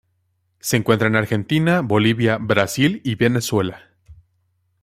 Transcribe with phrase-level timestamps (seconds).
[0.59, 3.89] Se encuentra en Argentina, Bolivia, Brasil y Venezuela.